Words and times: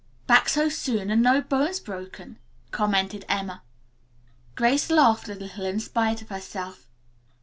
"Back 0.25 0.49
so 0.49 0.67
soon 0.67 1.11
and 1.11 1.21
no 1.21 1.41
bones 1.41 1.79
broken," 1.79 2.39
commented 2.71 3.23
Emma. 3.29 3.61
Grace 4.55 4.89
laughed 4.89 5.29
a 5.29 5.35
little 5.35 5.63
in 5.63 5.79
spite 5.79 6.23
of 6.23 6.29
herself. 6.29 6.87